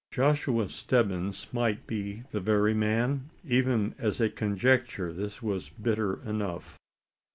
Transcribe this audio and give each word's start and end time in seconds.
Joshua 0.09 0.67
Stebbins 0.67 1.45
might 1.53 1.85
be 1.85 2.23
the 2.31 2.39
very 2.39 2.73
man? 2.73 3.29
Even 3.45 3.93
as 3.99 4.19
a 4.19 4.31
conjecture, 4.31 5.13
this 5.13 5.43
was 5.43 5.69
bitter 5.69 6.17
enough. 6.27 6.79